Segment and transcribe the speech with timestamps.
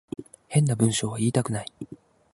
[0.47, 1.71] 変な文章は言いたくない